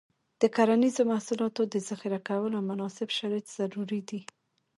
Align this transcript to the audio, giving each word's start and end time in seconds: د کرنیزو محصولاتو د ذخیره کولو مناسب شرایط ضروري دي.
د 0.41 0.43
کرنیزو 0.55 1.01
محصولاتو 1.11 1.61
د 1.73 1.75
ذخیره 1.89 2.19
کولو 2.29 2.57
مناسب 2.69 3.07
شرایط 3.17 3.45
ضروري 3.57 4.01
دي. 4.09 4.21